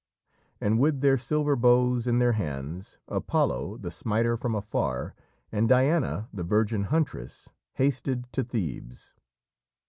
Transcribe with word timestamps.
And 0.59 0.79
with 0.79 1.01
their 1.01 1.19
silver 1.19 1.55
bows 1.55 2.07
in 2.07 2.17
their 2.17 2.31
hands, 2.31 2.97
Apollo, 3.07 3.77
the 3.81 3.91
smiter 3.91 4.35
from 4.35 4.55
afar, 4.55 5.13
and 5.51 5.69
Diana, 5.69 6.27
the 6.33 6.41
virgin 6.43 6.85
huntress, 6.85 7.49
hasted 7.73 8.25
to 8.33 8.43
Thebes. 8.43 9.13